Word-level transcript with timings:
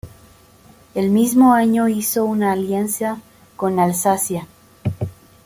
El 0.95 1.11
mismo 1.11 1.53
año 1.53 1.87
hizo 1.87 2.25
una 2.25 2.53
alianza 2.53 3.21
con 3.55 3.77
Alsacia. 3.77 4.47